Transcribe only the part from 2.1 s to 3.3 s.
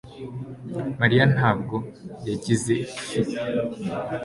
yagize fi